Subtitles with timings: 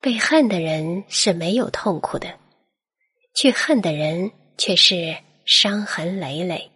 [0.00, 2.38] 被恨的人是没有痛苦的
[3.34, 6.70] 去恨的人却是伤痕累累。